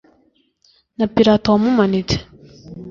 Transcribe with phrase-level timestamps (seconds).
[0.97, 2.15] na Pilato Wamumanitse